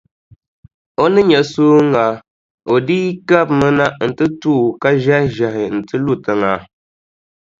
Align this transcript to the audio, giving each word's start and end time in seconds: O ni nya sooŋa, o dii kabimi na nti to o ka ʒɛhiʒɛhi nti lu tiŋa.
O 1.03 1.05
ni 1.13 1.21
nya 1.29 1.41
sooŋa, 1.51 2.05
o 2.73 2.75
dii 2.87 3.09
kabimi 3.27 3.69
na 3.77 3.85
nti 4.07 4.25
to 4.41 4.51
o 4.69 4.75
ka 4.81 4.89
ʒɛhiʒɛhi 5.03 5.63
nti 5.79 5.95
lu 6.05 6.13
tiŋa. 6.23 6.53